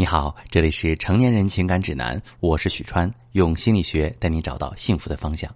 [0.00, 5.54] 你好，这里是成年人情感指南，我是许川，用心理学带你找到幸福的方向。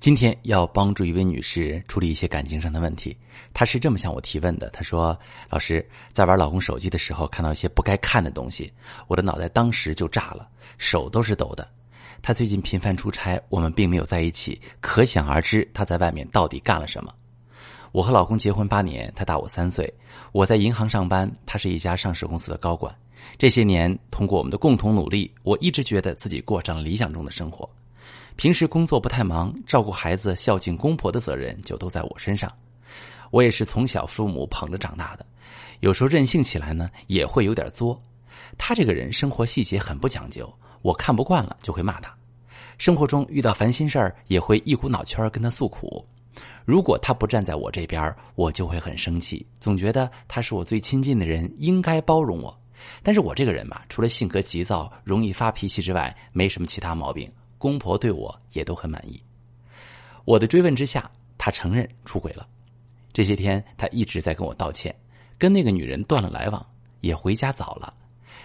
[0.00, 3.14] 今天要帮助一位女士处理一些感情上的问题，
[3.52, 5.14] 她是这么向我提问的：她说，
[5.50, 8.72] 老师在玩老公手机的时候，看到一些不该看的东西，
[9.06, 10.48] 我的脑袋当时就炸了，
[10.78, 11.68] 手都是抖的。
[12.22, 17.12] 他最近频繁出差，我们并没有在一起，可想而知他在外面到底干了什么。
[17.94, 19.88] 我和老公结婚八年，他大我三岁，
[20.32, 22.92] 我在银行上班，他是一家上市公司的高管。
[23.38, 27.70] 这些年，通过我们的共同努力，我一直觉得自己过上了理想中的生活。
[28.34, 32.52] 平时工作不太忙，照顾孩子、孝敬公婆的责任就都在我身上。
[33.30, 35.24] 我也是从小父母捧着长大的，
[35.78, 38.02] 有时候任性起来呢，也会有点作。
[38.58, 42.12] 他这个人生活细节很不讲究，我看不惯了就会骂他。
[42.76, 46.04] 生活中遇到烦心事儿，也会一股脑圈儿跟他诉苦。
[46.64, 52.56] 如果他不站在我这边，我就会很生气，总觉得他是我最亲近的人，应该包容我。
[53.02, 57.30] 但是我这个人嘛，除了性格急躁、容易发脾气之外，没什么其他毛病。
[57.56, 59.22] 公婆对我也都很满意。
[60.24, 62.46] 我的追问之下，他承认出轨了。
[63.12, 64.94] 这些天他一直在跟我道歉，
[65.38, 66.66] 跟那个女人断了来往，
[67.00, 67.94] 也回家早了。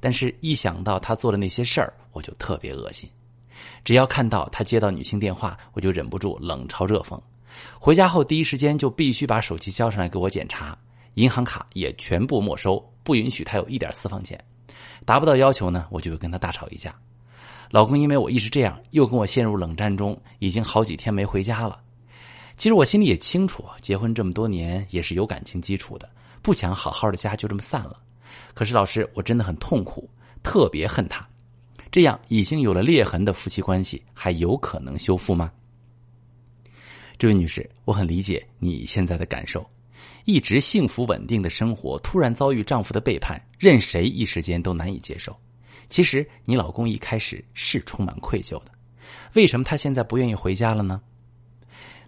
[0.00, 3.08] 但是，一想到他做的那些事儿，我就特别恶心。
[3.84, 7.20] 只要看到他接到女性电话，我就忍不住冷嘲热讽。
[7.78, 10.76] 回家后第一时间就必须把手机交上来给我检查。
[11.14, 14.42] 银行卡也全部没收，不允许他有一点私房钱。
[15.04, 16.94] 达不到要求呢，我就会跟他大吵一架。
[17.70, 21.80] 老公因为我一直这样，又跟我陷入冷战中，已经好几天没回家了。
[22.56, 26.08] 其实我心里也清楚，结婚这么多年也是有感情基础的，
[26.42, 27.98] 不想好好的家就这么散了。
[28.54, 30.08] 可是老师，我真的很痛苦，
[30.42, 31.26] 特别恨他。
[31.90, 35.50] 这样已经有了裂痕的夫妻关系，还有可能修复吗？
[37.16, 39.64] 这位女士，我很理解你现在的感受。
[40.24, 45.34] 一直幸福稳定的生活，突然遭遇丈夫的背叛，任谁一时间都难以接受。
[45.88, 48.72] 其实你老公一开始是充满愧疚的，
[49.34, 51.00] 为什么他现在不愿意回家了呢？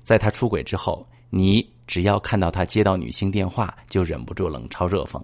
[0.03, 5.23] 在他出轨之后，你只要看到他接到女性电话，就忍不住冷嘲热讽。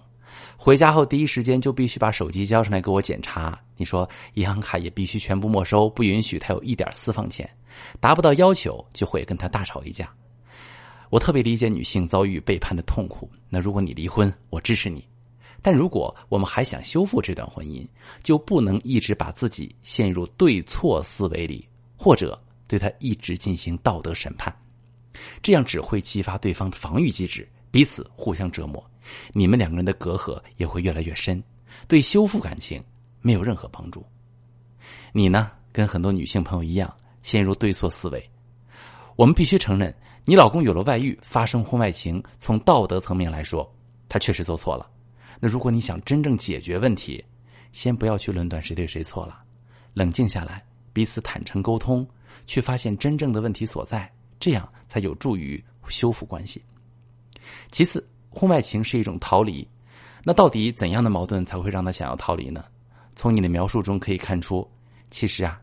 [0.57, 3.59] 回家后第一时间就必须把手机交上来给我检查。
[3.77, 7.49] 你说银行卡也必须全部没收，不允许他有一点私房钱。
[8.01, 10.13] 达不到要求，就会跟他大吵一架。
[11.11, 13.31] 我特别理解女性遭遇背叛的痛苦。
[13.49, 15.01] 那如果你离婚，我支持你；
[15.61, 17.87] 但如果我们还想修复这段婚姻，
[18.23, 21.67] 就不能一直把自己陷入对错思维里，
[21.97, 24.55] 或者对他一直进行道德审判，
[25.43, 28.89] 这样只会激发对方的防御机制，彼此互相折磨，
[29.33, 31.43] 你们两个人的隔阂也会越来越深，
[31.89, 32.81] 对修复感情
[33.21, 34.05] 没有任何帮助。
[35.13, 38.31] 你呢，跟很多女性朋友一样，陷入对错思维。
[39.17, 39.93] 我们必须承认。
[40.25, 43.69] 你老公有了外遇，发生婚外情，从道德层面来说，
[44.09, 44.89] 他确实做错了。
[45.41, 47.25] 那如果你想真正解决问题，
[47.73, 49.43] 先不要去论断谁对谁错了，
[49.95, 52.07] 冷静下来，彼此坦诚沟通，
[52.47, 56.63] 去发现真正的问题所在，这样才有助于修复关系。
[57.71, 59.67] 其次，婚外情是一种逃离，
[60.25, 62.65] 那到底怎样的矛盾才会让他想要逃离呢？
[63.15, 64.67] 从你的描述中可以看出，
[65.11, 65.61] 其实啊，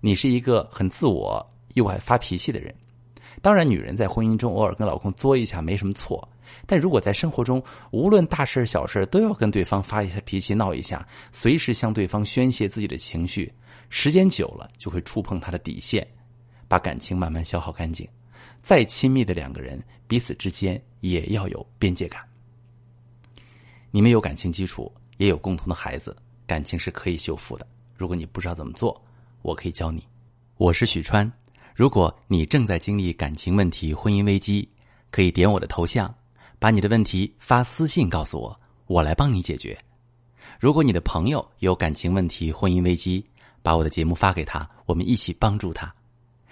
[0.00, 2.74] 你是一个很自我又爱发脾气的人。
[3.42, 6.26] 当然，女人在婚姻中偶尔跟老公作一下没什么错，
[6.66, 13.52] 但如果在生活中无论大事小事都要跟对方发一下脾气、闹一下，随时向对方宣泄自己的情绪，
[13.90, 16.06] 时间久了就会触碰他的底线，
[16.68, 18.08] 把感情慢慢消耗干净。
[18.62, 22.22] 再亲密的两个人，彼此之间也要有边界感。
[23.90, 27.66] 你们有感情基础，也有共同的孩子，感情是可以修复的。
[27.96, 29.00] 如果你不知道怎么做，
[29.42, 30.06] 我可以教你。
[30.56, 31.30] 我是许川。
[31.74, 34.68] 如果你正在经历感情问题、婚姻危机，
[35.10, 36.12] 可以点我的头像，
[36.58, 39.78] 把你的问题发私信告诉我，我来帮你解决。
[40.58, 43.24] 如果你的朋友有感情问题、婚姻危机，
[43.62, 45.92] 把我的节目发给他，我们一起帮助他。